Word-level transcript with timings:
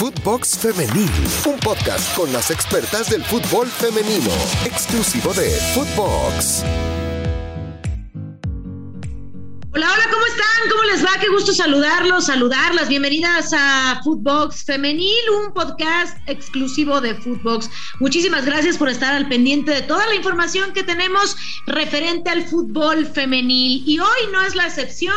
Footbox 0.00 0.56
Femenil, 0.56 1.10
un 1.46 1.58
podcast 1.58 2.16
con 2.16 2.32
las 2.32 2.50
expertas 2.50 3.10
del 3.10 3.22
fútbol 3.22 3.66
femenino, 3.66 4.30
exclusivo 4.64 5.34
de 5.34 5.50
Footbox. 5.74 6.64
Hola, 9.74 9.92
hola, 9.92 10.04
¿cómo 10.10 10.24
están? 10.24 10.70
¿Cómo 10.70 10.82
les 10.84 11.04
va? 11.04 11.10
Qué 11.20 11.28
gusto 11.28 11.52
saludarlos, 11.52 12.24
saludarlas. 12.24 12.88
Bienvenidas 12.88 13.52
a 13.52 14.00
Footbox 14.02 14.64
Femenil, 14.64 15.30
un 15.44 15.52
podcast 15.52 16.16
exclusivo 16.26 17.02
de 17.02 17.14
Footbox. 17.16 17.68
Muchísimas 17.98 18.46
gracias 18.46 18.78
por 18.78 18.88
estar 18.88 19.12
al 19.12 19.28
pendiente 19.28 19.70
de 19.70 19.82
toda 19.82 20.06
la 20.06 20.14
información 20.14 20.72
que 20.72 20.82
tenemos 20.82 21.36
referente 21.66 22.30
al 22.30 22.48
fútbol 22.48 23.04
femenil. 23.04 23.82
Y 23.84 23.98
hoy 23.98 24.32
no 24.32 24.40
es 24.40 24.54
la 24.54 24.66
excepción 24.66 25.12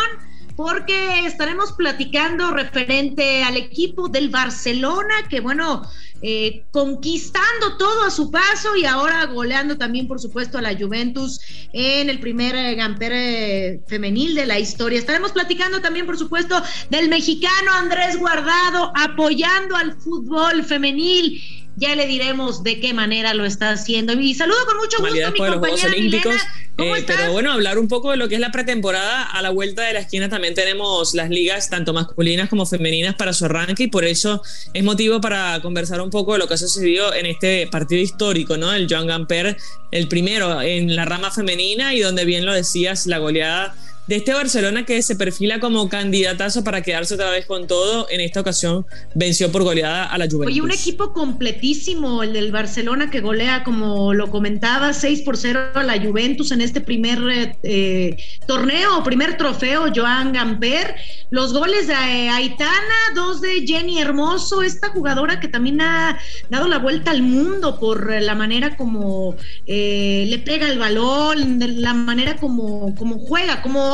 porque 0.55 1.25
estaremos 1.25 1.71
platicando 1.71 2.51
referente 2.51 3.43
al 3.43 3.57
equipo 3.57 4.07
del 4.07 4.29
Barcelona, 4.29 5.13
que 5.29 5.39
bueno, 5.39 5.81
eh, 6.21 6.63
conquistando 6.71 7.75
todo 7.77 8.03
a 8.03 8.09
su 8.09 8.31
paso 8.31 8.75
y 8.77 8.85
ahora 8.85 9.25
goleando 9.25 9.77
también, 9.77 10.07
por 10.07 10.21
supuesto, 10.21 10.57
a 10.57 10.61
la 10.61 10.73
Juventus 10.73 11.39
en 11.73 12.09
el 12.09 12.19
primer 12.19 12.55
eh, 12.55 12.75
Gamper 12.75 13.11
eh, 13.13 13.81
femenil 13.87 14.35
de 14.35 14.45
la 14.45 14.57
historia. 14.59 14.99
Estaremos 14.99 15.31
platicando 15.31 15.81
también, 15.81 16.05
por 16.05 16.17
supuesto, 16.17 16.61
del 16.89 17.09
mexicano 17.09 17.73
Andrés 17.73 18.17
Guardado 18.17 18.93
apoyando 18.95 19.75
al 19.75 19.99
fútbol 19.99 20.63
femenil 20.63 21.41
ya 21.75 21.95
le 21.95 22.07
diremos 22.07 22.63
de 22.63 22.79
qué 22.79 22.93
manera 22.93 23.33
lo 23.33 23.45
está 23.45 23.71
haciendo. 23.71 24.13
Y 24.13 24.33
saludo 24.35 24.57
con 24.65 24.77
mucho 24.77 24.97
gusto 24.99 25.27
a 25.27 25.31
mi 25.31 25.39
compañera 25.39 25.87
Olímpicos, 25.87 26.35
eh, 26.77 27.03
pero 27.05 27.31
bueno, 27.31 27.51
hablar 27.51 27.77
un 27.77 27.87
poco 27.87 28.11
de 28.11 28.17
lo 28.17 28.27
que 28.27 28.35
es 28.35 28.41
la 28.41 28.51
pretemporada. 28.51 29.23
A 29.23 29.41
la 29.41 29.49
vuelta 29.49 29.83
de 29.83 29.93
la 29.93 29.99
esquina 29.99 30.29
también 30.29 30.53
tenemos 30.53 31.13
las 31.13 31.29
ligas, 31.29 31.69
tanto 31.69 31.93
masculinas 31.93 32.49
como 32.49 32.65
femeninas, 32.65 33.15
para 33.15 33.33
su 33.33 33.45
arranque, 33.45 33.83
y 33.83 33.87
por 33.87 34.05
eso 34.05 34.41
es 34.73 34.83
motivo 34.83 35.19
para 35.21 35.59
conversar 35.61 36.01
un 36.01 36.09
poco 36.09 36.33
de 36.33 36.39
lo 36.39 36.47
que 36.47 36.53
ha 36.53 36.57
sucedido 36.57 37.13
en 37.13 37.25
este 37.25 37.67
partido 37.67 38.01
histórico, 38.01 38.57
¿no? 38.57 38.73
El 38.73 38.87
Joan 38.89 39.07
Gamper, 39.07 39.57
el 39.91 40.07
primero 40.07 40.61
en 40.61 40.95
la 40.95 41.05
rama 41.05 41.31
femenina, 41.31 41.93
y 41.93 42.01
donde 42.01 42.25
bien 42.25 42.45
lo 42.45 42.53
decías, 42.53 43.07
la 43.07 43.17
goleada 43.17 43.75
de 44.07 44.17
este 44.17 44.33
Barcelona 44.33 44.85
que 44.85 45.01
se 45.01 45.15
perfila 45.15 45.59
como 45.59 45.87
candidatazo 45.87 46.63
para 46.63 46.81
quedarse 46.81 47.13
otra 47.13 47.29
vez 47.31 47.45
con 47.45 47.67
todo, 47.67 48.07
en 48.09 48.19
esta 48.19 48.41
ocasión 48.41 48.85
venció 49.15 49.51
por 49.51 49.63
goleada 49.63 50.05
a 50.05 50.17
la 50.17 50.25
Juventus. 50.25 50.47
Oye, 50.47 50.61
un 50.61 50.71
equipo 50.71 51.13
completísimo, 51.13 52.21
el 52.21 52.33
del 52.33 52.51
Barcelona 52.51 53.09
que 53.09 53.21
golea, 53.21 53.63
como 53.63 54.13
lo 54.13 54.29
comentaba, 54.29 54.93
6 54.93 55.21
por 55.21 55.37
0 55.37 55.71
a 55.75 55.83
la 55.83 56.01
Juventus 56.01 56.51
en 56.51 56.61
este 56.61 56.81
primer 56.81 57.55
eh, 57.63 58.17
torneo, 58.45 59.03
primer 59.03 59.37
trofeo, 59.37 59.85
Joan 59.95 60.33
Gamper. 60.33 60.95
Los 61.29 61.53
goles 61.53 61.87
de 61.87 61.93
Aitana, 61.93 62.71
dos 63.15 63.41
de 63.41 63.65
Jenny 63.65 63.99
Hermoso, 63.99 64.61
esta 64.61 64.89
jugadora 64.89 65.39
que 65.39 65.47
también 65.47 65.81
ha 65.81 66.19
dado 66.49 66.67
la 66.67 66.77
vuelta 66.77 67.11
al 67.11 67.23
mundo 67.23 67.79
por 67.79 68.11
la 68.21 68.35
manera 68.35 68.75
como 68.75 69.35
eh, 69.65 70.25
le 70.27 70.39
pega 70.39 70.67
el 70.67 70.77
balón, 70.77 71.59
la 71.59 71.93
manera 71.93 72.35
como, 72.35 72.93
como 72.95 73.17
juega, 73.19 73.61
como 73.61 73.92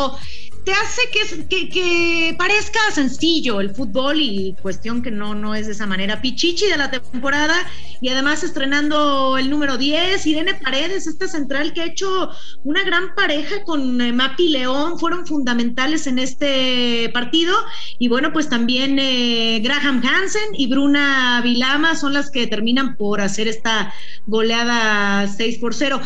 te 0.66 0.72
hace 0.73 1.02
que, 1.50 2.36
parezca 2.38 2.80
sencillo 2.94 3.61
el 3.61 3.72
fútbol 3.72 4.19
y 4.22 4.55
cuestión 4.61 5.02
que 5.02 5.11
no, 5.11 5.33
no 5.33 5.55
es 5.55 5.66
de 5.66 5.72
esa 5.72 5.88
manera. 5.88 6.22
Pichichi 6.22 6.67
de 6.67 6.78
la 6.78 6.92
temporada 6.92 7.55
y 8.02 8.09
además 8.09 8.44
estrenando 8.44 9.38
el 9.38 9.50
número 9.50 9.77
10, 9.77 10.25
Irene 10.27 10.55
Paredes, 10.55 11.08
esta 11.08 11.27
central 11.27 11.73
que 11.73 11.81
ha 11.81 11.86
hecho 11.86 12.30
una 12.64 12.83
gran 12.83 13.16
pareja 13.16 13.64
con 13.64 14.00
eh, 14.02 14.14
Mapi 14.14 14.50
León, 14.50 15.00
fueron 15.00 15.25
fundamentales 15.25 16.08
en 16.08 16.20
este 16.20 17.09
partido. 17.14 17.55
Y 17.97 18.08
bueno, 18.08 18.31
pues 18.31 18.50
también 18.50 19.00
eh, 19.00 19.59
Graham 19.64 20.03
Hansen 20.05 20.53
y 20.53 20.67
Bruna 20.67 21.42
Vilama 21.44 21.95
son 21.95 22.14
las 22.14 22.30
que 22.30 22.47
terminan 22.47 22.95
por 22.95 23.22
hacer 23.22 23.47
esta 23.47 23.94
goleada 24.27 25.27
6 25.27 25.58
por 25.58 25.73
0. 25.73 26.02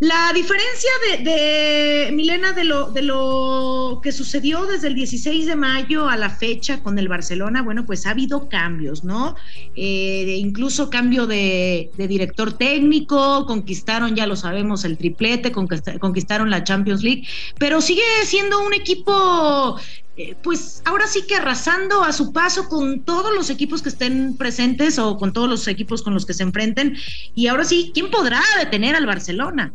La 0.00 0.32
diferencia 0.32 0.90
de, 1.24 2.10
Milena 2.12 2.52
de 2.52 2.62
lo, 2.62 2.92
de 2.92 3.02
lo 3.02 4.00
que 4.00 4.12
sucedió 4.12 4.64
desde 4.66 4.86
el 4.86 4.94
16 4.94 5.46
de 5.46 5.56
mayo 5.56 6.08
a 6.08 6.16
la 6.16 6.30
fecha 6.30 6.80
con 6.84 7.00
el 7.00 7.08
Barcelona, 7.08 7.62
bueno, 7.62 7.84
pues 7.84 8.06
ha 8.06 8.10
habido 8.10 8.48
cambios, 8.48 9.02
¿no? 9.02 9.34
Eh, 9.74 10.36
incluso 10.38 10.88
cambio 10.88 11.26
de, 11.26 11.90
director 11.96 12.52
técnico, 12.52 13.44
conquistaron, 13.46 14.14
ya 14.14 14.28
lo 14.28 14.36
sabemos, 14.36 14.84
el 14.84 14.96
triplete, 14.96 15.50
conquistaron 15.50 16.48
la 16.48 16.62
Champions 16.62 17.02
League, 17.02 17.26
pero 17.58 17.80
sigue 17.80 18.02
siendo 18.24 18.64
un 18.64 18.74
equipo 18.74 19.80
eh, 20.16 20.34
pues 20.42 20.82
ahora 20.84 21.06
sí 21.06 21.22
que 21.28 21.36
arrasando 21.36 22.02
a 22.02 22.12
su 22.12 22.32
paso 22.32 22.68
con 22.68 23.04
todos 23.04 23.32
los 23.32 23.50
equipos 23.50 23.82
que 23.82 23.88
estén 23.88 24.36
presentes 24.36 24.98
o 24.98 25.16
con 25.16 25.32
todos 25.32 25.48
los 25.48 25.68
equipos 25.68 26.02
con 26.02 26.12
los 26.12 26.26
que 26.26 26.34
se 26.34 26.42
enfrenten. 26.42 26.96
Y 27.36 27.46
ahora 27.46 27.64
sí, 27.64 27.92
¿quién 27.94 28.10
podrá 28.10 28.42
detener 28.58 28.96
al 28.96 29.06
Barcelona? 29.06 29.72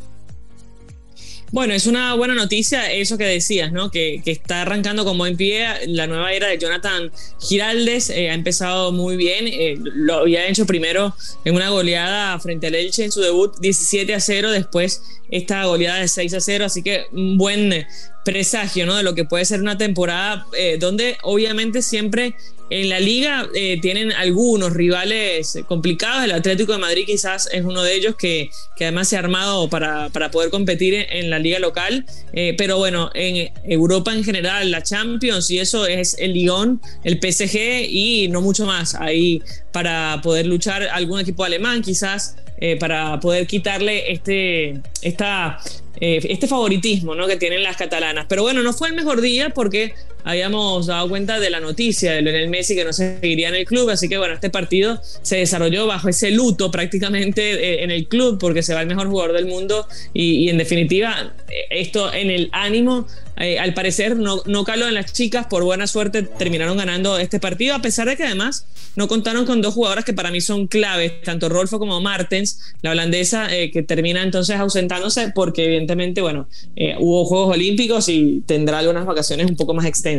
Bueno, 1.53 1.75
es 1.75 1.85
una 1.85 2.15
buena 2.15 2.33
noticia 2.33 2.91
eso 2.91 3.15
que 3.15 3.25
decías, 3.25 3.71
¿no? 3.71 3.91
Que, 3.91 4.23
está 4.25 4.63
arrancando 4.63 5.05
como 5.05 5.27
en 5.27 5.37
pie 5.37 5.67
la 5.85 6.07
nueva 6.07 6.33
era 6.33 6.47
de 6.47 6.57
Jonathan 6.57 7.11
Giraldes. 7.39 8.09
Eh, 8.09 8.31
ha 8.31 8.33
empezado 8.33 8.91
muy 8.91 9.17
bien. 9.17 9.45
Eh, 9.47 9.77
lo 9.79 10.15
había 10.15 10.47
hecho 10.47 10.65
primero 10.65 11.15
en 11.45 11.53
una 11.53 11.69
goleada 11.69 12.39
frente 12.39 12.65
al 12.65 12.73
Elche 12.73 13.03
en 13.03 13.11
su 13.11 13.21
debut 13.21 13.55
17 13.59 14.15
a 14.15 14.19
0. 14.19 14.49
Después 14.49 15.03
esta 15.29 15.63
goleada 15.65 15.99
de 15.99 16.07
6 16.07 16.33
a 16.33 16.39
0. 16.39 16.65
Así 16.65 16.81
que 16.81 17.05
un 17.11 17.37
buen 17.37 17.85
presagio, 18.23 18.85
¿no? 18.85 18.95
De 18.95 19.03
lo 19.03 19.15
que 19.15 19.25
puede 19.25 19.45
ser 19.45 19.61
una 19.61 19.77
temporada 19.77 20.45
eh, 20.57 20.77
donde 20.79 21.17
obviamente 21.23 21.81
siempre 21.81 22.35
en 22.69 22.89
la 22.89 22.99
liga 22.99 23.47
eh, 23.53 23.77
tienen 23.81 24.11
algunos 24.13 24.73
rivales 24.73 25.59
complicados. 25.67 26.23
El 26.23 26.31
Atlético 26.31 26.71
de 26.71 26.79
Madrid 26.79 27.03
quizás 27.05 27.49
es 27.51 27.63
uno 27.63 27.83
de 27.83 27.93
ellos 27.93 28.15
que, 28.15 28.49
además 28.79 29.09
se 29.09 29.15
ha 29.15 29.19
armado 29.19 29.69
para, 29.69 30.09
poder 30.31 30.49
competir 30.49 30.93
en, 31.09 31.29
la 31.29 31.39
liga 31.39 31.59
local. 31.59 32.05
Eh, 32.31 32.55
pero 32.57 32.77
bueno, 32.77 33.11
en 33.13 33.51
Europa 33.65 34.13
en 34.13 34.23
general, 34.23 34.71
la 34.71 34.81
Champions 34.81 35.51
y 35.51 35.59
eso 35.59 35.85
es 35.85 36.15
el 36.17 36.33
Lyon, 36.33 36.81
el 37.03 37.19
PSG 37.19 37.85
y 37.89 38.27
no 38.29 38.41
mucho 38.41 38.65
más 38.65 38.95
ahí 38.95 39.41
para 39.71 40.21
poder 40.23 40.47
luchar 40.47 40.83
algún 40.83 41.19
equipo 41.19 41.43
alemán 41.43 41.81
quizás. 41.81 42.37
Para 42.79 43.19
poder 43.19 43.45
quitarle 43.45 44.13
este, 44.13 44.79
esta 45.01 45.59
eh, 45.99 46.19
este 46.29 46.47
favoritismo 46.47 47.15
¿no? 47.15 47.27
que 47.27 47.37
tienen 47.37 47.63
las 47.63 47.77
catalanas. 47.77 48.25
Pero 48.27 48.43
bueno, 48.43 48.63
no 48.63 48.73
fue 48.73 48.89
el 48.89 48.95
mejor 48.95 49.21
día 49.21 49.49
porque 49.49 49.93
habíamos 50.23 50.87
dado 50.87 51.07
cuenta 51.09 51.39
de 51.39 51.49
la 51.49 51.59
noticia 51.59 52.13
de 52.13 52.21
Lionel 52.21 52.49
Messi 52.49 52.75
que 52.75 52.83
no 52.83 52.93
seguiría 52.93 53.49
en 53.49 53.55
el 53.55 53.65
club, 53.65 53.89
así 53.89 54.09
que 54.09 54.17
bueno, 54.17 54.33
este 54.33 54.49
partido 54.49 54.99
se 55.21 55.37
desarrolló 55.37 55.87
bajo 55.87 56.09
ese 56.09 56.31
luto 56.31 56.71
prácticamente 56.71 57.53
eh, 57.53 57.83
en 57.83 57.91
el 57.91 58.07
club 58.07 58.37
porque 58.39 58.63
se 58.63 58.73
va 58.73 58.81
el 58.81 58.87
mejor 58.87 59.07
jugador 59.07 59.33
del 59.33 59.45
mundo 59.45 59.87
y, 60.13 60.49
en 60.49 60.57
definitiva 60.57 61.33
eh, 61.49 61.53
esto 61.69 62.13
en 62.13 62.29
el 62.29 62.49
ánimo 62.51 63.07
al 63.35 63.73
parecer 63.73 64.15
no, 64.15 64.43
no 64.45 64.63
caló 64.63 64.87
en 64.87 64.93
las 64.93 65.11
chicas, 65.11 65.47
por 65.47 65.63
buena 65.63 65.87
suerte 65.87 66.21
terminaron 66.21 66.77
ganando 66.77 67.17
este 67.17 67.39
partido, 67.39 67.73
a 67.73 67.81
pesar 67.81 68.07
de 68.07 68.15
que 68.15 68.23
además 68.23 68.67
no 68.95 69.07
contaron 69.07 69.45
con 69.47 69.59
dos 69.59 69.73
jugadoras 69.73 70.05
que 70.05 70.13
para 70.13 70.29
mí 70.29 70.39
son 70.39 70.67
claves, 70.67 71.19
tanto 71.23 71.49
Rolfo 71.49 71.79
como 71.79 71.99
Martens, 71.99 72.59
la 72.83 72.91
holandesa, 72.91 73.47
que 73.49 73.81
termina 73.81 74.21
entonces 74.21 74.57
ausentándose 74.57 75.31
porque 75.33 75.65
evidentemente 75.65 76.21
bueno, 76.21 76.47
eh, 76.75 76.95
hubo 76.99 77.25
Juegos 77.25 77.55
Olímpicos 77.55 78.09
y 78.09 78.43
tendrá 78.45 78.79
algunas 78.79 79.05
vacaciones 79.05 79.49
un 79.49 79.55
poco 79.55 79.73
más 79.73 79.85
extensas. 79.85 80.12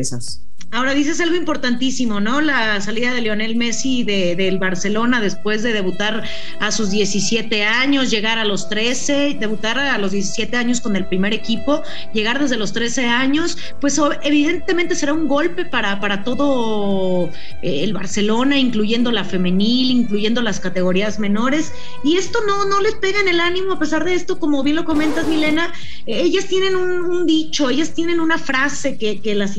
Ahora 0.74 0.92
dices 0.92 1.20
algo 1.20 1.36
importantísimo, 1.36 2.18
¿no? 2.18 2.40
La 2.40 2.80
salida 2.80 3.12
de 3.12 3.20
Lionel 3.20 3.54
Messi 3.54 4.02
del 4.02 4.58
Barcelona 4.58 5.20
después 5.20 5.62
de 5.62 5.72
debutar 5.72 6.24
a 6.58 6.72
sus 6.72 6.90
17 6.90 7.62
años, 7.62 8.10
llegar 8.10 8.38
a 8.38 8.44
los 8.44 8.68
13, 8.68 9.36
debutar 9.38 9.78
a 9.78 9.96
los 9.98 10.10
17 10.10 10.56
años 10.56 10.80
con 10.80 10.96
el 10.96 11.06
primer 11.06 11.32
equipo, 11.32 11.82
llegar 12.12 12.40
desde 12.40 12.56
los 12.56 12.72
13 12.72 13.06
años, 13.06 13.56
pues 13.80 14.00
evidentemente 14.24 14.96
será 14.96 15.12
un 15.12 15.28
golpe 15.28 15.64
para, 15.64 16.00
para 16.00 16.24
todo 16.24 17.30
eh, 17.62 17.84
el 17.84 17.92
Barcelona, 17.92 18.58
incluyendo 18.58 19.12
la 19.12 19.22
femenil, 19.22 19.92
incluyendo 19.92 20.42
las 20.42 20.58
categorías 20.58 21.20
menores. 21.20 21.72
Y 22.02 22.16
esto 22.16 22.40
no, 22.48 22.64
no 22.64 22.80
les 22.80 22.96
pega 22.96 23.20
en 23.20 23.28
el 23.28 23.38
ánimo, 23.38 23.74
a 23.74 23.78
pesar 23.78 24.04
de 24.04 24.14
esto, 24.14 24.40
como 24.40 24.64
bien 24.64 24.74
lo 24.74 24.84
comentas, 24.84 25.28
Milena, 25.28 25.72
ellas 26.06 26.48
tienen 26.48 26.74
un, 26.74 27.26
dicho, 27.26 27.70
ellas 27.70 27.94
tienen 27.94 28.18
una 28.18 28.38
frase 28.38 28.98
que, 28.98 29.20
que 29.20 29.36
las 29.36 29.54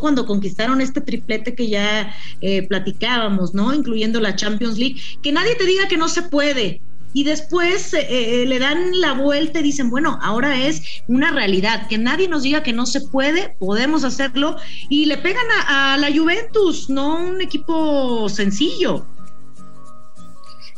cuando 0.00 0.26
conquistaron 0.26 0.80
este 0.80 1.00
triplete 1.00 1.54
que 1.54 1.68
ya 1.68 2.14
eh, 2.40 2.66
platicábamos, 2.66 3.54
¿no? 3.54 3.72
Incluyendo 3.72 4.20
la 4.20 4.36
Champions 4.36 4.78
League, 4.78 5.00
que 5.22 5.32
nadie 5.32 5.54
te 5.56 5.66
diga 5.66 5.88
que 5.88 5.96
no 5.96 6.08
se 6.08 6.22
puede. 6.22 6.80
Y 7.14 7.24
después 7.24 7.92
eh, 7.92 8.06
eh, 8.08 8.46
le 8.46 8.58
dan 8.58 8.98
la 9.00 9.12
vuelta 9.12 9.60
y 9.60 9.62
dicen, 9.62 9.90
bueno, 9.90 10.18
ahora 10.22 10.66
es 10.66 10.82
una 11.08 11.30
realidad, 11.30 11.86
que 11.88 11.98
nadie 11.98 12.26
nos 12.26 12.42
diga 12.42 12.62
que 12.62 12.72
no 12.72 12.86
se 12.86 13.02
puede, 13.02 13.54
podemos 13.58 14.02
hacerlo, 14.02 14.56
y 14.88 15.04
le 15.04 15.18
pegan 15.18 15.44
a, 15.60 15.94
a 15.94 15.98
la 15.98 16.10
Juventus, 16.10 16.88
no 16.88 17.16
un 17.16 17.42
equipo 17.42 18.28
sencillo. 18.30 19.04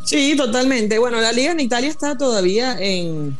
Sí, 0.04 0.34
totalmente. 0.36 0.98
Bueno, 0.98 1.20
la 1.20 1.32
liga 1.32 1.52
en 1.52 1.60
Italia 1.60 1.88
está 1.88 2.16
todavía 2.16 2.76
en, 2.78 3.36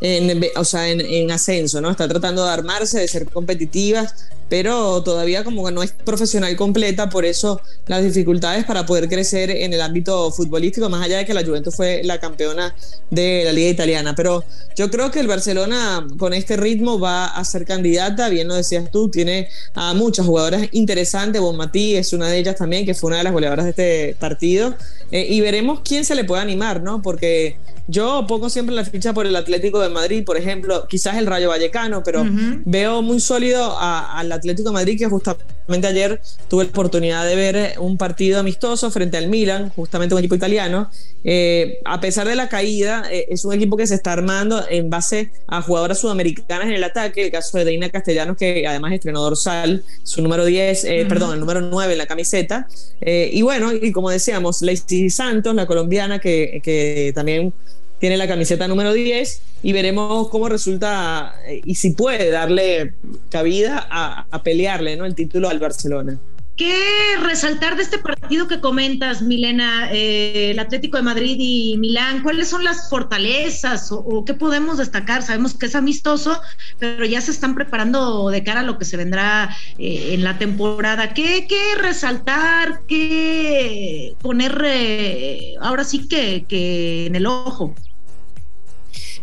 en, 0.00 0.44
o 0.56 0.64
sea, 0.64 0.88
en, 0.88 1.30
ascenso, 1.30 1.80
¿no? 1.80 1.90
Está 1.90 2.06
tratando 2.06 2.44
de 2.44 2.50
armarse, 2.50 3.00
de 3.00 3.08
ser 3.08 3.26
competitivas. 3.28 4.28
Pero 4.48 5.02
todavía 5.02 5.44
como 5.44 5.64
que 5.64 5.72
no 5.72 5.82
es 5.82 5.92
profesional 5.92 6.54
completa, 6.56 7.08
por 7.08 7.24
eso 7.24 7.60
las 7.86 8.04
dificultades 8.04 8.64
para 8.64 8.86
poder 8.86 9.08
crecer 9.08 9.50
en 9.50 9.72
el 9.72 9.80
ámbito 9.80 10.30
futbolístico, 10.30 10.88
más 10.88 11.04
allá 11.04 11.18
de 11.18 11.26
que 11.26 11.34
la 11.34 11.44
Juventus 11.44 11.74
fue 11.74 12.02
la 12.04 12.18
campeona 12.20 12.74
de 13.10 13.42
la 13.44 13.52
liga 13.52 13.68
italiana. 13.68 14.14
Pero 14.14 14.44
yo 14.76 14.90
creo 14.90 15.10
que 15.10 15.20
el 15.20 15.26
Barcelona 15.26 16.06
con 16.18 16.32
este 16.32 16.56
ritmo 16.56 16.98
va 16.98 17.26
a 17.26 17.44
ser 17.44 17.64
candidata, 17.64 18.28
bien 18.28 18.48
lo 18.48 18.54
decías 18.54 18.90
tú, 18.90 19.08
tiene 19.08 19.48
a 19.74 19.94
muchas 19.94 20.26
jugadoras 20.26 20.68
interesantes, 20.72 21.40
Bonmatí 21.40 21.96
es 21.96 22.12
una 22.12 22.28
de 22.28 22.38
ellas 22.38 22.56
también, 22.56 22.86
que 22.86 22.94
fue 22.94 23.08
una 23.08 23.18
de 23.18 23.24
las 23.24 23.32
goleadoras 23.32 23.64
de 23.64 23.70
este 23.70 24.16
partido, 24.18 24.74
eh, 25.10 25.26
y 25.28 25.40
veremos 25.40 25.80
quién 25.84 26.04
se 26.04 26.14
le 26.14 26.24
puede 26.24 26.42
animar, 26.42 26.82
¿no? 26.82 27.02
Porque 27.02 27.56
yo 27.88 28.24
pongo 28.26 28.50
siempre 28.50 28.74
la 28.74 28.84
ficha 28.84 29.12
por 29.12 29.26
el 29.26 29.36
Atlético 29.36 29.80
de 29.80 29.88
Madrid, 29.88 30.24
por 30.24 30.36
ejemplo, 30.36 30.86
quizás 30.88 31.16
el 31.16 31.26
Rayo 31.26 31.48
Vallecano, 31.48 32.02
pero 32.02 32.24
veo 32.64 33.00
muy 33.00 33.20
sólido 33.20 33.76
al 33.78 34.32
Atlético 34.36 34.70
de 34.70 34.74
Madrid 34.74 34.98
que 34.98 35.06
justamente 35.06 35.86
ayer 35.86 36.20
tuve 36.48 36.64
la 36.64 36.70
oportunidad 36.70 37.26
de 37.26 37.36
ver 37.36 37.74
un 37.78 37.96
partido 37.96 38.40
amistoso 38.40 38.90
frente 38.90 39.16
al 39.16 39.28
Milan, 39.28 39.70
justamente 39.70 40.14
un 40.14 40.20
equipo 40.20 40.34
italiano. 40.34 40.90
Eh, 41.24 41.80
a 41.84 42.00
pesar 42.00 42.28
de 42.28 42.36
la 42.36 42.48
caída, 42.48 43.04
eh, 43.10 43.26
es 43.30 43.44
un 43.44 43.52
equipo 43.52 43.76
que 43.76 43.86
se 43.86 43.94
está 43.94 44.12
armando 44.12 44.64
en 44.68 44.90
base 44.90 45.32
a 45.48 45.60
jugadoras 45.60 45.98
sudamericanas 45.98 46.68
en 46.68 46.74
el 46.74 46.84
ataque, 46.84 47.24
el 47.24 47.32
caso 47.32 47.58
de 47.58 47.64
Deina 47.64 47.90
Castellanos, 47.90 48.36
que 48.36 48.66
además 48.66 48.92
estrenó 48.92 49.20
dorsal, 49.22 49.82
su 50.04 50.22
número 50.22 50.44
10, 50.44 50.84
eh, 50.84 51.06
perdón, 51.08 51.34
el 51.34 51.40
número 51.40 51.60
9 51.60 51.92
en 51.92 51.98
la 51.98 52.06
camiseta. 52.06 52.68
y 53.00 53.42
bueno, 53.42 53.72
y 53.72 53.92
como 53.92 54.10
decíamos, 54.10 54.62
Lacey 54.62 55.10
Santos, 55.10 55.54
la 55.54 55.66
colombiana, 55.66 56.18
que, 56.18 56.60
que 56.62 57.12
también 57.14 57.52
tiene 57.98 58.16
la 58.16 58.28
camiseta 58.28 58.68
número 58.68 58.92
10 58.92 59.42
y 59.62 59.72
veremos 59.72 60.28
cómo 60.28 60.48
resulta 60.48 61.34
eh, 61.46 61.62
y 61.64 61.76
si 61.76 61.90
puede 61.90 62.30
darle 62.30 62.94
cabida 63.30 63.86
a, 63.90 64.42
pelearle 64.42 64.96
¿no? 64.96 65.06
el 65.06 65.14
título 65.14 65.48
al 65.48 65.58
Barcelona. 65.58 66.18
¿Qué 66.56 67.16
resaltar 67.22 67.76
de 67.76 67.82
este 67.82 67.98
partido 67.98 68.48
que 68.48 68.60
comentas, 68.60 69.20
Milena, 69.20 69.90
eh, 69.92 70.52
el 70.52 70.58
Atlético 70.58 70.96
de 70.96 71.02
Madrid 71.02 71.36
y 71.38 71.76
Milán? 71.76 72.22
¿Cuáles 72.22 72.48
son 72.48 72.64
las 72.64 72.88
fortalezas 72.88 73.92
o, 73.92 74.24
qué 74.24 74.32
podemos 74.32 74.78
destacar? 74.78 75.22
Sabemos 75.22 75.54
que 75.54 75.66
es 75.66 75.74
amistoso, 75.74 76.40
pero 76.78 77.04
ya 77.04 77.20
se 77.20 77.30
están 77.30 77.54
preparando 77.54 78.30
de 78.30 78.42
cara 78.42 78.60
a 78.60 78.62
lo 78.62 78.78
que 78.78 78.86
se 78.86 78.96
vendrá 78.96 79.54
eh, 79.78 80.14
en 80.14 80.24
la 80.24 80.38
temporada. 80.38 81.12
¿Qué, 81.12 81.46
qué 81.46 81.74
resaltar? 81.78 82.80
¿Qué 82.88 84.14
poner 84.22 85.56
ahora 85.60 85.84
sí 85.84 86.08
que, 86.08 86.46
que 86.48 87.06
en 87.06 87.16
el 87.16 87.26
ojo? 87.26 87.74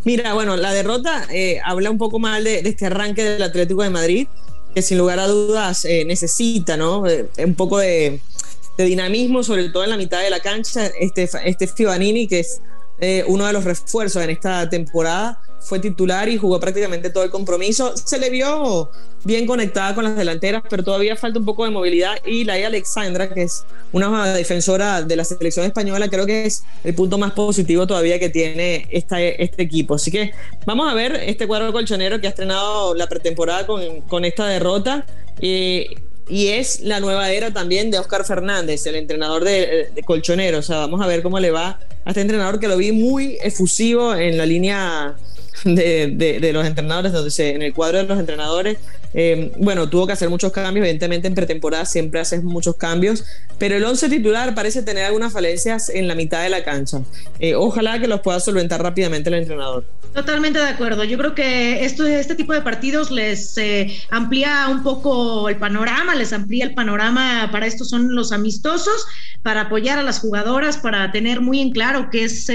Mira, 0.06 0.34
bueno, 0.34 0.58
la 0.58 0.74
derrota 0.74 1.26
eh, 1.32 1.60
habla 1.64 1.90
un 1.90 1.98
poco 1.98 2.20
mal 2.20 2.44
de, 2.44 2.60
este 2.60 2.88
arranque 2.88 3.24
del 3.24 3.42
Atlético 3.42 3.84
de 3.84 3.90
Madrid, 3.90 4.28
que 4.74 4.82
sin 4.82 4.98
lugar 4.98 5.20
a 5.20 5.28
dudas 5.28 5.86
eh, 5.86 6.06
necesita, 6.06 6.78
¿no? 6.78 7.08
Eh, 7.08 7.30
un 7.38 7.56
poco 7.56 7.80
de, 7.80 8.20
dinamismo, 8.78 9.44
sobre 9.44 9.70
todo 9.70 9.84
en 9.84 9.92
la 9.92 9.98
mitad 9.98 10.22
de 10.22 10.30
la 10.30 10.40
cancha. 10.40 10.88
Este, 11.00 11.30
este 11.46 11.68
Fibanini, 11.68 12.28
que 12.28 12.40
es 12.40 12.62
uno 13.28 13.46
de 13.46 13.54
los 13.54 13.66
refuerzos 13.66 14.24
en 14.24 14.30
esta 14.30 14.70
temporada, 14.70 15.42
fue 15.64 15.80
titular 15.80 16.30
y 16.30 16.38
jugó 16.38 16.60
prácticamente 16.60 17.10
todo 17.10 17.24
el 17.24 17.30
compromiso. 17.30 17.96
Se 17.96 18.20
le 18.20 18.30
vio 18.30 18.90
bien 19.24 19.46
conectada 19.48 19.96
con 19.96 20.04
las 20.04 20.16
delanteras, 20.16 20.64
pero 20.70 20.84
todavía 20.84 21.16
falta 21.16 21.40
un 21.40 21.46
poco 21.46 21.66
de 21.66 21.72
movilidad. 21.72 22.16
Y 22.26 22.44
la 22.44 22.54
Alexandra, 22.54 23.34
que 23.34 23.44
es 23.44 23.66
una 23.92 24.34
defensora 24.34 25.02
de 25.02 25.16
la 25.16 25.24
selección 25.24 25.66
española, 25.66 26.10
creo 26.10 26.26
que 26.26 26.46
es 26.46 26.64
el 26.84 26.94
punto 26.94 27.18
más 27.18 27.32
positivo 27.32 27.88
todavía 27.88 28.20
que 28.20 28.30
tiene 28.30 28.88
este 28.92 29.48
equipo. 29.58 29.96
Así 29.96 30.12
que 30.12 30.32
vamos 30.66 30.92
a 30.92 30.94
ver 30.94 31.16
este 31.26 31.48
cuadro 31.48 31.72
colchonero 31.72 32.20
que 32.20 32.28
ha 32.28 32.32
estrenado 32.32 32.94
la 32.96 33.08
pretemporada 33.08 33.66
con, 33.66 34.02
con 34.02 34.26
esta 34.26 34.48
derrota. 34.48 35.06
Eh, 35.40 35.96
y 36.30 36.48
es 36.48 36.80
la 36.82 37.00
nueva 37.00 37.32
era 37.32 37.52
también 37.52 37.92
de 37.92 38.00
Oscar 38.00 38.24
Fernández, 38.26 38.86
el 38.88 38.96
entrenador 38.96 39.44
de, 39.44 39.90
de, 39.94 40.04
Colchonero. 40.04 40.60
O 40.60 40.62
sea, 40.62 40.78
vamos 40.78 41.02
a 41.02 41.08
ver 41.08 41.22
cómo 41.22 41.40
le 41.40 41.52
va 41.52 41.80
a 42.06 42.10
este 42.10 42.22
entrenador 42.22 42.60
que 42.60 42.68
lo 42.68 42.78
vi 42.78 42.92
muy 42.92 43.38
efusivo 43.42 44.16
en 44.16 44.38
la 44.38 44.46
línea 44.46 45.16
de, 45.64 46.52
los 46.54 46.66
entrenadores, 46.66 47.12
donde 47.12 47.32
en 47.56 47.62
el 47.62 47.74
cuadro 47.74 48.00
de 48.00 48.04
los 48.06 48.20
entrenadores, 48.20 48.78
eh, 49.14 49.52
bueno, 49.58 49.90
tuvo 49.90 50.08
que 50.08 50.14
hacer 50.14 50.30
muchos 50.30 50.52
cambios, 50.52 50.86
evidentemente 50.86 51.28
en 51.28 51.36
pretemporada 51.36 51.86
siempre 51.86 52.20
haces 52.20 52.44
muchos 52.44 52.76
cambios, 52.76 53.24
pero 53.58 53.76
el 53.76 53.84
11 53.84 54.10
titular 54.10 54.56
parece 54.56 54.82
tener 54.82 55.06
algunas 55.06 55.34
falencias 55.34 55.90
en 55.90 56.08
la 56.08 56.16
mitad 56.16 56.44
de 56.44 56.50
la 56.50 56.64
cancha. 56.64 57.02
Eh, 57.40 57.56
ojalá 57.56 58.00
que 58.00 58.08
los 58.08 58.22
pueda 58.22 58.40
solventar 58.40 58.82
rápidamente 58.82 59.30
el 59.30 59.36
entrenador. 59.36 59.86
Totalmente 60.14 60.60
de 60.60 60.68
acuerdo. 60.68 61.04
Yo 61.04 61.18
creo 61.18 61.34
que 61.34 61.86
esto, 61.86 62.06
este 62.06 62.36
tipo 62.36 62.54
de 62.54 62.62
partidos 62.62 63.10
les 63.10 63.58
eh, 63.58 63.98
amplía 64.12 64.68
un 64.70 64.84
poco 64.84 65.50
el 65.50 65.56
panorama, 65.56 66.14
les 66.14 66.34
amplía 66.34 66.66
el 66.66 66.76
panorama. 66.76 67.50
Para 67.52 67.66
esto 67.66 67.84
son 67.84 68.14
los 68.14 68.32
amistosos, 68.32 69.08
para 69.42 69.62
apoyar 69.62 69.98
a 69.98 70.04
las 70.04 70.20
jugadoras, 70.20 70.78
para 70.78 71.12
tener 71.12 71.42
muy 71.42 71.62
en 71.62 71.72
claro 71.72 72.10
qué 72.12 72.26
es 72.26 72.48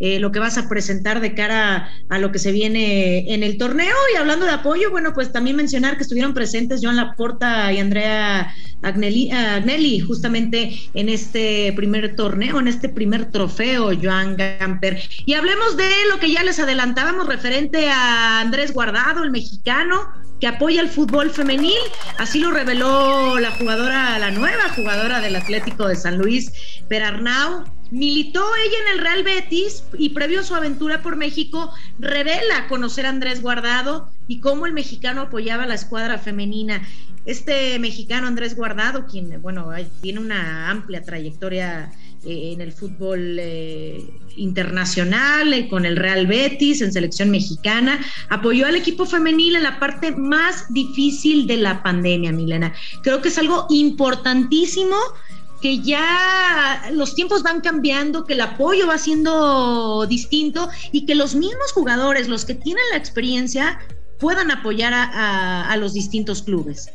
lo 0.00 0.32
que 0.32 0.38
vas 0.38 0.56
a 0.56 0.70
presentar 0.70 1.20
de 1.20 1.34
cara 1.34 1.90
a 2.08 2.18
lo 2.18 2.32
que 2.32 2.38
se 2.38 2.50
viene 2.50 3.34
en 3.34 3.42
el 3.42 3.58
torneo. 3.58 3.94
Y 4.14 4.16
hablando 4.16 4.46
de 4.46 4.52
apoyo, 4.52 4.90
bueno, 4.90 5.12
pues 5.12 5.30
también 5.32 5.56
que 5.94 6.02
estuvieron 6.02 6.34
presentes 6.34 6.80
Joan 6.82 6.96
Laporta 6.96 7.72
y 7.72 7.78
Andrea 7.78 8.52
Agnelli, 8.82 10.00
justamente 10.00 10.76
en 10.94 11.08
este 11.08 11.72
primer 11.76 12.16
torneo, 12.16 12.58
en 12.58 12.66
este 12.66 12.88
primer 12.88 13.30
trofeo, 13.30 13.90
Joan 14.00 14.36
Gamper. 14.36 15.00
Y 15.24 15.34
hablemos 15.34 15.76
de 15.76 15.88
lo 16.10 16.18
que 16.18 16.32
ya 16.32 16.42
les 16.42 16.58
adelantábamos 16.58 17.28
referente 17.28 17.88
a 17.88 18.40
Andrés 18.40 18.72
Guardado, 18.72 19.22
el 19.22 19.30
mexicano, 19.30 20.08
que 20.40 20.46
apoya 20.46 20.80
el 20.80 20.88
fútbol 20.88 21.30
femenil. 21.30 21.78
Así 22.18 22.40
lo 22.40 22.50
reveló 22.50 23.38
la 23.38 23.52
jugadora, 23.52 24.18
la 24.18 24.30
nueva 24.30 24.68
jugadora 24.74 25.20
del 25.20 25.36
Atlético 25.36 25.88
de 25.88 25.96
San 25.96 26.18
Luis, 26.18 26.52
Perarnau, 26.88 27.64
Militó 27.90 28.44
ella 28.56 28.76
en 28.82 28.98
el 28.98 29.04
Real 29.04 29.22
Betis 29.22 29.84
y 29.96 30.10
previo 30.10 30.40
a 30.40 30.44
su 30.44 30.54
aventura 30.54 31.02
por 31.02 31.16
México 31.16 31.72
revela 31.98 32.66
conocer 32.68 33.06
a 33.06 33.10
Andrés 33.10 33.42
Guardado 33.42 34.10
y 34.26 34.40
cómo 34.40 34.66
el 34.66 34.72
mexicano 34.72 35.22
apoyaba 35.22 35.62
a 35.62 35.66
la 35.66 35.74
escuadra 35.74 36.18
femenina. 36.18 36.82
Este 37.26 37.78
mexicano 37.78 38.26
Andrés 38.26 38.56
Guardado, 38.56 39.06
quien 39.06 39.40
bueno 39.40 39.70
tiene 40.00 40.20
una 40.20 40.70
amplia 40.70 41.02
trayectoria 41.02 41.92
eh, 42.24 42.52
en 42.52 42.60
el 42.60 42.72
fútbol 42.72 43.38
eh, 43.38 44.04
internacional, 44.36 45.52
eh, 45.52 45.68
con 45.68 45.84
el 45.84 45.96
Real 45.96 46.26
Betis, 46.26 46.82
en 46.82 46.92
selección 46.92 47.30
mexicana, 47.30 48.00
apoyó 48.30 48.66
al 48.66 48.74
equipo 48.74 49.06
femenil 49.06 49.54
en 49.54 49.62
la 49.62 49.78
parte 49.78 50.10
más 50.10 50.72
difícil 50.72 51.46
de 51.46 51.58
la 51.58 51.84
pandemia, 51.84 52.32
Milena. 52.32 52.74
Creo 53.02 53.22
que 53.22 53.28
es 53.28 53.38
algo 53.38 53.66
importantísimo 53.70 54.96
que 55.60 55.80
ya 55.80 56.88
los 56.92 57.14
tiempos 57.14 57.42
van 57.42 57.60
cambiando, 57.60 58.24
que 58.24 58.34
el 58.34 58.40
apoyo 58.40 58.86
va 58.86 58.98
siendo 58.98 60.06
distinto 60.06 60.68
y 60.92 61.06
que 61.06 61.14
los 61.14 61.34
mismos 61.34 61.72
jugadores, 61.72 62.28
los 62.28 62.44
que 62.44 62.54
tienen 62.54 62.84
la 62.90 62.98
experiencia, 62.98 63.78
puedan 64.18 64.50
apoyar 64.50 64.92
a, 64.94 65.76
los 65.78 65.92
distintos 65.92 66.42
clubes. 66.42 66.90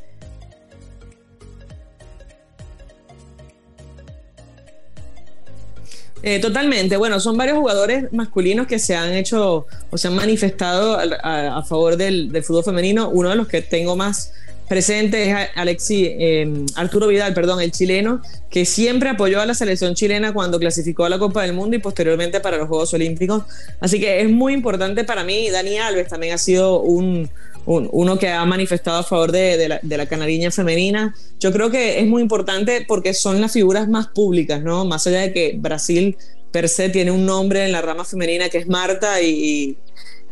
Eh, 6.23 6.39
totalmente. 6.39 6.97
Bueno, 6.97 7.19
son 7.19 7.35
varios 7.35 7.57
jugadores 7.57 8.13
masculinos 8.13 8.67
que 8.67 8.77
se 8.77 8.95
han 8.95 9.11
hecho 9.13 9.65
o 9.89 9.97
se 9.97 10.07
han 10.07 10.15
manifestado 10.15 10.99
a, 10.99 11.63
favor 11.63 11.97
del, 11.97 12.31
del, 12.31 12.43
fútbol 12.43 12.63
femenino. 12.63 13.09
Uno 13.09 13.29
de 13.29 13.35
los 13.35 13.47
que 13.47 13.63
tengo 13.63 13.95
más 13.95 14.31
presente 14.71 15.29
es 15.29 15.49
Alexi, 15.55 16.05
eh, 16.17 16.65
Arturo 16.75 17.07
Vidal, 17.07 17.33
perdón, 17.33 17.59
el 17.59 17.73
chileno, 17.73 18.21
que 18.49 18.63
siempre 18.63 19.09
apoyó 19.09 19.41
a 19.41 19.45
la 19.45 19.53
selección 19.53 19.95
chilena 19.95 20.31
cuando 20.31 20.59
clasificó 20.59 21.03
a 21.03 21.09
la 21.09 21.19
Copa 21.19 21.41
del 21.41 21.51
Mundo 21.51 21.75
y 21.75 21.79
posteriormente 21.79 22.39
para 22.39 22.55
los 22.55 22.69
Juegos 22.69 22.93
Olímpicos. 22.93 23.43
Así 23.81 23.99
que 23.99 24.21
es 24.21 24.29
muy 24.29 24.53
importante 24.53 25.03
para 25.03 25.25
mí. 25.25 25.49
Dani 25.49 25.77
Alves 25.77 26.07
también 26.07 26.35
ha 26.35 26.37
sido 26.37 26.79
un, 26.79 27.29
uno 27.65 28.17
que 28.17 28.29
ha 28.29 28.45
manifestado 28.45 28.99
a 28.99 29.03
favor 29.03 29.33
de, 29.33 29.67
la, 29.67 29.79
de, 29.83 30.07
canariña 30.07 30.51
femenina. 30.51 31.13
Yo 31.41 31.51
creo 31.51 31.69
que 31.69 31.99
es 31.99 32.07
muy 32.07 32.21
importante 32.21 32.85
porque 32.87 33.13
son 33.13 33.41
las 33.41 33.51
figuras 33.51 33.89
más 33.89 34.07
públicas, 34.07 34.63
¿no? 34.63 34.85
Más 34.85 35.05
allá 35.05 35.19
de 35.19 35.33
que 35.33 35.55
Brasil 35.57 36.15
per 36.53 36.69
se 36.69 36.87
tiene 36.87 37.11
un 37.11 37.25
nombre 37.25 37.65
en 37.65 37.73
la 37.73 37.81
rama 37.81 38.05
femenina 38.05 38.47
que 38.47 38.59
es 38.59 38.69
Marta 38.69 39.21
y, 39.21 39.77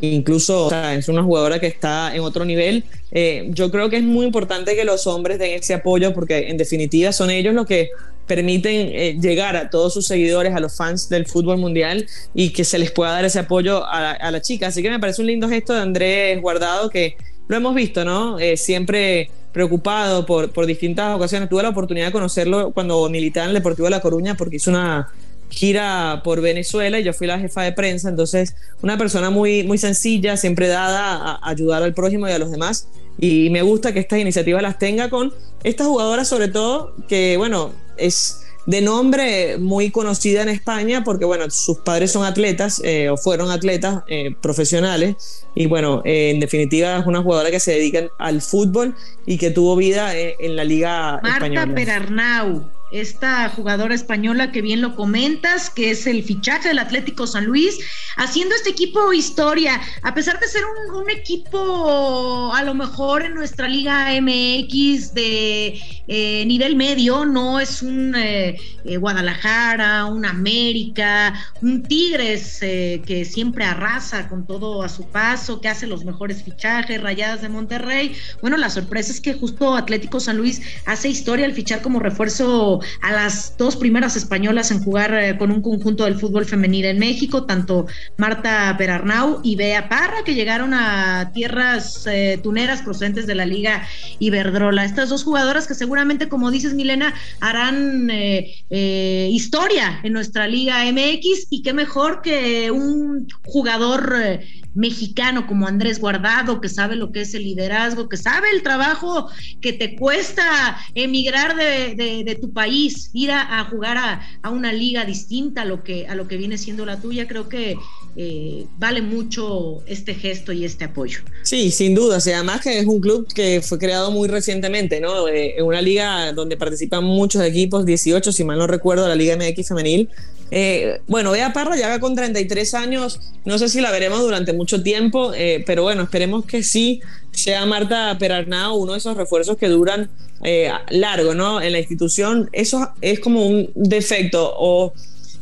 incluso 0.00 0.70
es 0.72 1.08
una 1.08 1.22
jugadora 1.22 1.58
que 1.58 1.66
está 1.66 2.14
en 2.14 2.20
otro 2.20 2.44
nivel. 2.44 2.84
Eh, 3.12 3.48
yo 3.50 3.70
creo 3.70 3.90
que 3.90 3.96
es 3.96 4.02
muy 4.02 4.26
importante 4.26 4.74
que 4.74 4.84
los 4.84 5.06
hombres 5.06 5.38
den 5.38 5.58
ese 5.58 5.74
apoyo 5.74 6.14
porque 6.14 6.48
en 6.48 6.56
definitiva 6.56 7.12
son 7.12 7.30
ellos 7.30 7.54
los 7.54 7.66
que 7.66 7.90
permiten 8.26 8.90
eh, 8.92 9.18
llegar 9.20 9.56
a 9.56 9.70
todos 9.70 9.92
sus 9.92 10.06
seguidores, 10.06 10.54
a 10.54 10.60
los 10.60 10.76
fans 10.76 11.08
del 11.08 11.26
fútbol 11.26 11.58
mundial 11.58 12.06
y 12.32 12.50
que 12.50 12.64
se 12.64 12.78
les 12.78 12.92
pueda 12.92 13.10
dar 13.10 13.24
ese 13.24 13.40
apoyo 13.40 13.84
a 13.84 14.30
la, 14.30 14.40
chica. 14.40 14.68
Así 14.68 14.82
que 14.82 14.90
me 14.90 15.00
parece 15.00 15.20
un 15.20 15.26
lindo 15.26 15.48
gesto 15.48 15.74
de 15.74 15.80
Andrés 15.80 16.40
Guardado 16.40 16.88
que 16.90 17.16
lo 17.48 17.56
hemos 17.56 17.74
visto, 17.74 18.04
¿no? 18.04 18.38
Eh, 18.38 18.56
siempre 18.56 19.30
preocupado 19.52 20.24
por, 20.26 20.52
por 20.52 20.66
distintas 20.66 21.16
ocasiones. 21.16 21.48
Tuve 21.48 21.64
la 21.64 21.70
oportunidad 21.70 22.06
de 22.06 22.12
conocerlo 22.12 22.70
cuando 22.70 23.08
militaba 23.08 23.46
en 23.46 23.50
el 23.50 23.54
Deportivo 23.54 23.86
de 23.86 23.90
La 23.90 24.00
Coruña 24.00 24.36
porque 24.36 24.56
hizo 24.56 24.70
una 24.70 25.08
gira 25.50 26.22
por 26.24 26.40
Venezuela 26.40 26.98
y 26.98 27.04
yo 27.04 27.12
fui 27.12 27.26
la 27.26 27.38
jefa 27.38 27.62
de 27.62 27.72
prensa, 27.72 28.08
entonces 28.08 28.54
una 28.82 28.96
persona 28.96 29.30
muy, 29.30 29.64
muy 29.64 29.78
sencilla, 29.78 30.36
siempre 30.36 30.68
dada 30.68 31.16
a 31.16 31.48
ayudar 31.48 31.82
al 31.82 31.94
prójimo 31.94 32.28
y 32.28 32.32
a 32.32 32.38
los 32.38 32.50
demás. 32.50 32.88
Y 33.18 33.50
me 33.50 33.62
gusta 33.62 33.92
que 33.92 34.00
estas 34.00 34.18
iniciativas 34.18 34.62
las 34.62 34.78
tenga 34.78 35.10
con 35.10 35.34
estas 35.62 35.86
jugadoras, 35.86 36.28
sobre 36.28 36.48
todo, 36.48 36.94
que 37.06 37.36
bueno, 37.36 37.72
es 37.98 38.40
de 38.66 38.80
nombre 38.80 39.58
muy 39.58 39.90
conocida 39.90 40.42
en 40.42 40.48
España 40.48 41.02
porque, 41.04 41.24
bueno, 41.24 41.50
sus 41.50 41.78
padres 41.78 42.12
son 42.12 42.24
atletas 42.24 42.80
eh, 42.84 43.10
o 43.10 43.16
fueron 43.16 43.50
atletas 43.50 44.02
eh, 44.06 44.34
profesionales 44.40 45.44
y, 45.54 45.66
bueno, 45.66 46.02
eh, 46.04 46.30
en 46.30 46.40
definitiva 46.40 46.98
es 46.98 47.06
una 47.06 47.22
jugadora 47.22 47.50
que 47.50 47.60
se 47.60 47.72
dedica 47.72 48.08
al 48.18 48.40
fútbol 48.40 48.94
y 49.26 49.38
que 49.38 49.50
tuvo 49.50 49.76
vida 49.76 50.12
en 50.14 50.56
la 50.56 50.64
Liga 50.64 51.20
Española. 51.24 51.66
Marta 51.66 51.74
Perarnau 51.74 52.79
esta 52.90 53.48
jugadora 53.48 53.94
española 53.94 54.52
que 54.52 54.62
bien 54.62 54.80
lo 54.80 54.96
comentas, 54.96 55.70
que 55.70 55.90
es 55.90 56.06
el 56.06 56.22
fichaje 56.22 56.68
del 56.68 56.78
Atlético 56.78 57.26
San 57.26 57.44
Luis, 57.44 57.78
haciendo 58.16 58.54
este 58.54 58.70
equipo 58.70 59.12
historia, 59.12 59.80
a 60.02 60.14
pesar 60.14 60.40
de 60.40 60.48
ser 60.48 60.62
un, 60.64 61.10
equipo 61.10 62.52
a 62.54 62.62
lo 62.62 62.74
mejor 62.74 63.24
en 63.24 63.34
nuestra 63.34 63.66
liga 63.66 64.08
MX 64.20 65.14
de 65.14 65.80
eh, 66.06 66.44
nivel 66.46 66.76
medio, 66.76 67.24
no 67.24 67.58
es 67.58 67.82
un 67.82 68.14
eh, 68.14 68.56
eh, 68.84 68.96
Guadalajara, 68.96 70.04
un 70.04 70.24
América, 70.24 71.34
un 71.62 71.82
Tigres 71.82 72.58
que 72.60 73.26
siempre 73.28 73.64
arrasa 73.64 74.28
con 74.28 74.46
todo 74.46 74.82
a 74.82 74.88
su 74.88 75.04
paso, 75.08 75.60
que 75.60 75.68
hace 75.68 75.86
los 75.86 76.04
mejores 76.04 76.42
fichajes, 76.42 77.00
rayadas 77.00 77.42
de 77.42 77.48
Monterrey. 77.48 78.14
Bueno, 78.40 78.56
la 78.56 78.70
sorpresa 78.70 79.12
es 79.12 79.20
que 79.20 79.34
justo 79.34 79.74
Atlético 79.74 80.20
San 80.20 80.36
Luis 80.36 80.60
hace 80.86 81.08
historia 81.08 81.46
al 81.46 81.52
fichar 81.52 81.82
como 81.82 81.98
refuerzo 81.98 82.79
a 83.02 83.12
las 83.12 83.56
dos 83.56 83.76
primeras 83.76 84.16
españolas 84.16 84.70
en 84.70 84.82
jugar 84.82 85.14
eh, 85.14 85.36
con 85.38 85.50
un 85.50 85.62
conjunto 85.62 86.04
del 86.04 86.16
fútbol 86.16 86.44
femenil 86.44 86.84
en 86.86 86.98
México, 86.98 87.44
tanto 87.44 87.86
Marta 88.16 88.74
Perarnau 88.76 89.40
y 89.42 89.56
Bea 89.56 89.88
Parra, 89.88 90.24
que 90.24 90.34
llegaron 90.34 90.74
a 90.74 91.30
tierras 91.32 92.06
eh, 92.06 92.38
tuneras 92.42 92.82
procedentes 92.82 93.26
de 93.26 93.34
la 93.34 93.46
Liga 93.46 93.86
Iberdrola. 94.18 94.84
Estas 94.84 95.08
dos 95.08 95.24
jugadoras 95.24 95.66
que 95.66 95.74
seguramente, 95.74 96.28
como 96.28 96.50
dices, 96.50 96.74
Milena, 96.74 97.14
harán 97.40 98.08
eh, 98.10 99.28
historia 99.32 100.00
en 100.02 100.12
nuestra 100.12 100.46
Liga 100.46 100.84
MX 100.84 101.46
y 101.50 101.62
qué 101.62 101.72
mejor 101.72 102.22
que 102.22 102.70
un 102.70 103.26
jugador 103.44 104.40
mexicano 104.74 105.46
como 105.46 105.66
Andrés 105.66 105.98
Guardado, 105.98 106.60
que 106.60 106.68
sabe 106.68 106.96
lo 106.96 107.12
que 107.12 107.22
es 107.22 107.34
el 107.34 107.44
liderazgo, 107.44 108.08
que 108.08 108.16
sabe 108.16 108.48
el 108.52 108.62
trabajo 108.62 109.28
que 109.60 109.72
te 109.72 109.96
cuesta 109.96 110.78
emigrar 110.94 111.56
de, 111.56 112.38
tu 112.40 112.52
país, 112.52 113.10
ir 113.12 113.30
a, 113.32 113.64
jugar 113.64 113.96
a, 114.42 114.50
una 114.50 114.72
liga 114.72 115.04
distinta 115.04 115.62
a 115.62 115.64
lo, 115.64 115.82
que, 115.82 116.06
a 116.06 116.14
lo 116.14 116.28
que 116.28 116.36
viene 116.36 116.58
siendo 116.58 116.86
la 116.86 117.00
tuya, 117.00 117.26
creo 117.26 117.48
que 117.48 117.76
eh, 118.16 118.66
vale 118.78 119.02
mucho 119.02 119.82
este 119.86 120.14
gesto 120.14 120.52
y 120.52 120.64
este 120.64 120.84
apoyo. 120.84 121.20
Sí, 121.42 121.70
sin 121.70 121.94
duda, 121.94 122.16
o 122.18 122.20
sea, 122.20 122.36
además 122.36 122.60
que 122.60 122.78
es 122.78 122.86
un 122.86 123.00
club 123.00 123.32
que 123.32 123.60
fue 123.62 123.78
creado 123.78 124.10
muy 124.10 124.28
recientemente, 124.28 125.00
¿no? 125.00 125.28
Eh, 125.28 125.58
en 125.58 125.64
una 125.64 125.82
liga 125.82 126.32
donde 126.32 126.56
participan 126.56 127.04
muchos 127.04 127.42
equipos, 127.42 127.84
18, 127.86 128.32
si 128.32 128.44
mal 128.44 128.58
no 128.58 128.66
recuerdo, 128.66 129.08
la 129.08 129.14
Liga 129.14 129.36
MX 129.36 129.68
femenil, 129.68 130.08
eh, 130.50 131.00
bueno, 131.06 131.30
Bea 131.30 131.52
Parra 131.52 131.76
ya 131.76 131.88
va 131.88 132.00
con 132.00 132.14
33 132.14 132.74
años, 132.74 133.20
no 133.44 133.58
sé 133.58 133.68
si 133.68 133.80
la 133.80 133.90
veremos 133.90 134.20
durante 134.20 134.52
mucho 134.52 134.82
tiempo, 134.82 135.32
eh, 135.34 135.62
pero 135.66 135.82
bueno, 135.82 136.02
esperemos 136.02 136.44
que 136.44 136.62
sí 136.62 137.00
sea 137.30 137.64
Marta 137.66 138.16
Perarnau 138.18 138.76
uno 138.76 138.92
de 138.92 138.98
esos 138.98 139.16
refuerzos 139.16 139.56
que 139.56 139.68
duran 139.68 140.10
eh, 140.42 140.70
largo, 140.88 141.34
¿no? 141.34 141.60
En 141.60 141.72
la 141.72 141.78
institución, 141.78 142.48
eso 142.52 142.90
es 143.00 143.20
como 143.20 143.46
un 143.46 143.70
defecto 143.74 144.52
o 144.56 144.92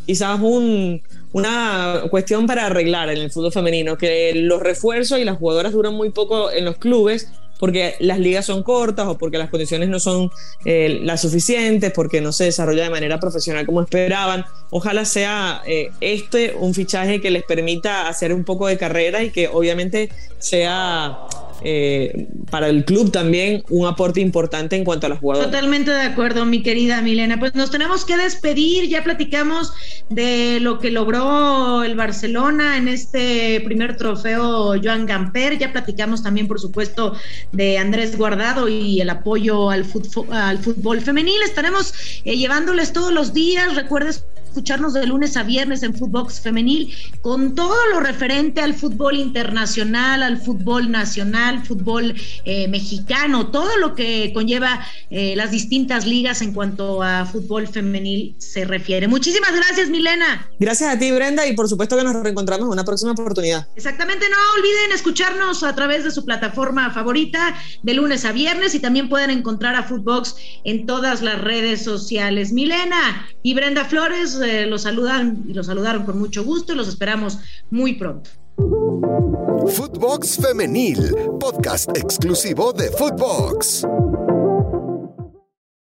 quizás 0.05 0.41
una 1.33 2.03
cuestión 2.11 2.47
para 2.47 2.67
arreglar 2.67 3.09
en 3.11 3.19
el 3.19 3.31
fútbol 3.31 3.53
femenino, 3.53 3.97
que 3.97 4.33
los 4.35 4.61
refuerzos 4.61 5.19
y 5.19 5.25
las 5.25 5.39
jugadoras 5.39 5.73
duran 5.73 5.95
muy 5.95 6.11
poco 6.11 6.51
en 6.51 6.65
los 6.65 6.77
clubes 6.77 7.29
porque 7.59 7.97
las 8.01 8.19
ligas 8.19 8.47
son 8.47 8.63
cortas 8.63 9.07
o 9.07 9.19
porque 9.19 9.39
las 9.39 9.51
condiciones 9.51 9.89
no 9.89 10.01
son 10.01 10.31
eh, 10.65 11.01
las 11.03 11.23
suficientes, 11.23 11.93
porque 11.93 12.21
no 12.21 12.33
se 12.33 12.45
desarrolla 12.45 12.85
de 12.85 12.91
manera 12.91 13.21
profesional 13.21 13.67
como 13.67 13.83
esperaban. 13.83 14.45
Ojalá 14.71 15.05
sea 15.05 15.63
eh, 15.67 15.91
este 16.01 16.55
un 16.55 16.75
fichaje 16.75 17.21
que 17.21 17.31
les 17.31 17.43
permita 17.43 18.09
hacer 18.09 18.33
un 18.33 18.45
poco 18.45 18.67
de 18.67 18.79
carrera 18.79 19.23
y 19.23 19.31
que 19.31 19.49
obviamente 19.49 20.11
sea 20.39 21.19
eh, 21.63 22.29
para 22.51 22.69
el 22.69 22.85
club 22.85 23.11
también 23.11 23.63
un 23.71 23.87
aporte 23.87 24.21
importante 24.21 24.77
en 24.77 24.85
cuanto 24.85 25.07
a 25.07 25.11
las 25.11 25.19
jugadoras. 25.19 25.51
Totalmente 25.51 25.91
de 25.91 26.03
acuerdo, 26.03 26.45
mi 26.45 26.63
querida 26.63 27.03
Milena. 27.03 27.39
Pues 27.39 27.55
nos 27.55 27.71
tenemos 27.71 28.05
que 28.05 28.17
despedir, 28.17 28.89
ya 28.89 29.05
platicamos 29.05 29.73
de 30.11 30.59
lo 30.61 30.79
que 30.79 30.91
logró 30.91 31.83
el 31.83 31.95
Barcelona 31.97 32.77
en 32.77 32.89
este 32.89 33.61
primer 33.65 33.97
trofeo 33.97 34.75
Joan 34.83 35.07
Gamper, 35.07 35.59
ya 35.59 35.73
platicamos 35.73 36.23
también, 36.23 36.49
por 36.49 36.61
supuesto, 36.61 37.15
de 37.53 37.79
Andrés 37.79 38.17
Guardado 38.17 38.69
y 38.69 39.01
el 39.01 39.11
apoyo 39.11 39.71
al 39.71 39.85
fútbol, 39.85 40.29
al 40.33 41.03
femenil. 41.03 41.43
Estaremos 41.45 41.93
eh, 42.25 42.37
llevándoles 42.37 42.93
todos 42.93 43.13
los 43.13 43.33
días, 43.33 43.75
recuerdes 43.75 44.25
escucharnos 44.49 44.95
de 44.95 45.07
lunes 45.07 45.37
a 45.37 45.43
viernes 45.43 45.83
en 45.83 45.95
Footbox 45.95 46.41
Femenil 46.41 46.95
con 47.21 47.55
todo 47.55 47.77
lo 47.93 48.01
referente 48.01 48.61
al 48.61 48.75
fútbol 48.75 49.17
internacional, 49.17 50.23
al 50.23 50.39
fútbol 50.39 50.91
nacional, 50.91 51.65
fútbol 51.65 52.15
eh, 52.45 52.69
mexicano, 52.69 53.49
todo 53.51 53.77
lo 53.79 53.95
que 53.95 54.33
conlleva 54.33 54.85
eh, 55.11 55.35
las 55.37 55.51
distintas 55.51 56.07
ligas 56.07 56.43
en 56.43 56.53
cuanto 56.53 57.03
a 57.03 57.27
fútbol 57.27 57.69
femenil 57.69 58.35
se 58.39 58.65
refiere. 58.65 59.07
Muchísimas 59.09 59.55
gracias, 59.55 59.89
Milena. 59.91 60.49
Gracias 60.59 60.95
a 60.95 60.99
ti, 60.99 61.11
Brenda, 61.11 61.47
y 61.47 61.55
por 61.55 61.69
supuesto 61.69 61.97
que 61.97 62.05
nos 62.05 62.15
reencontramos 62.15 62.67
en 62.67 62.73
una 62.73 62.85
próxima 62.85 63.13
oportunidad. 63.13 63.69
Exactamente, 63.77 64.27
no 64.29 64.37
olviden 64.59 64.93
escucharnos 64.93 65.63
a 65.63 65.75
través 65.75 66.05
de 66.05 66.11
su 66.11 66.25
plataforma 66.25 66.91
favorita 66.91 67.55
de 67.83 67.95
lunes 67.95 68.25
a 68.25 68.33
viernes 68.33 68.75
y 68.75 68.81
también 68.81 69.09
pueden 69.09 69.31
encontrar 69.31 69.75
a 69.75 69.83
Footbox 69.83 70.37
en 70.65 70.87
todas 70.87 71.23
las 71.23 71.41
redes 71.41 71.83
sociales. 71.83 72.53
Milena 72.53 73.27
y 73.43 73.55
Brenda 73.55 73.85
Flores 73.85 74.38
eh, 74.41 74.67
los 74.67 74.83
saludan 74.83 75.45
y 75.49 75.55
los 75.55 75.67
saludaron 75.67 76.05
con 76.05 76.19
mucho 76.19 76.45
gusto 76.45 76.73
y 76.73 76.77
los 76.77 76.89
esperamos 76.89 77.39
muy 77.71 77.95
pronto. 77.95 78.31
Footbox 79.69 80.39
Femenil, 80.39 81.15
podcast 81.39 81.97
exclusivo 81.97 82.73
de 82.73 82.91
Footbox. 82.91 83.85